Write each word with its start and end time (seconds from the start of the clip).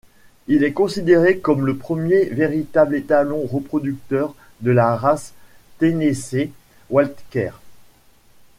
Il 0.47 0.63
est 0.63 0.71
considéré 0.73 1.37
comme 1.37 1.63
le 1.63 1.77
premier 1.77 2.25
véritable 2.25 2.95
étalon 2.95 3.45
reproducteur 3.45 4.33
de 4.61 4.71
la 4.71 4.95
race 4.95 5.31
Tennessee 5.77 6.49
Walker. 6.89 7.51